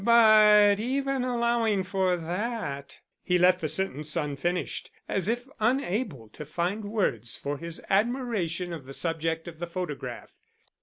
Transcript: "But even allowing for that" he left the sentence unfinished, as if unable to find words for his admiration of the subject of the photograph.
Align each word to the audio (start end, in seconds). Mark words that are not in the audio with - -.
"But 0.03 0.79
even 0.79 1.21
allowing 1.23 1.83
for 1.83 2.17
that" 2.17 3.01
he 3.21 3.37
left 3.37 3.61
the 3.61 3.67
sentence 3.67 4.15
unfinished, 4.15 4.89
as 5.07 5.27
if 5.29 5.47
unable 5.59 6.27
to 6.29 6.43
find 6.43 6.85
words 6.85 7.35
for 7.35 7.59
his 7.59 7.79
admiration 7.87 8.73
of 8.73 8.85
the 8.87 8.93
subject 8.93 9.47
of 9.47 9.59
the 9.59 9.67
photograph. 9.67 10.31